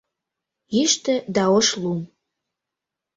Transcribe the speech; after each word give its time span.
Йӱштӧ 0.75 1.15
да 1.35 1.43
ош 1.57 1.67
лум. 1.81 1.99